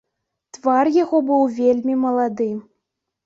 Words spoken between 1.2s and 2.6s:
быў вельмі малады.